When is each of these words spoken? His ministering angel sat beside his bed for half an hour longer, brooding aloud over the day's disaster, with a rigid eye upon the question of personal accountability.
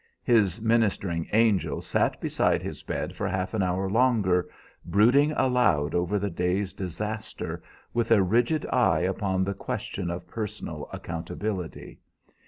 His 0.23 0.59
ministering 0.59 1.27
angel 1.31 1.79
sat 1.79 2.19
beside 2.19 2.63
his 2.63 2.81
bed 2.81 3.15
for 3.15 3.27
half 3.27 3.53
an 3.53 3.61
hour 3.61 3.87
longer, 3.87 4.49
brooding 4.83 5.31
aloud 5.33 5.93
over 5.93 6.17
the 6.17 6.31
day's 6.31 6.73
disaster, 6.73 7.61
with 7.93 8.09
a 8.09 8.23
rigid 8.23 8.65
eye 8.71 9.01
upon 9.01 9.43
the 9.43 9.53
question 9.53 10.09
of 10.09 10.25
personal 10.27 10.89
accountability. 10.91 11.99